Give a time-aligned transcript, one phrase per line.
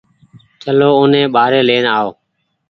[0.61, 2.09] چلو اوني ٻآري لين آئو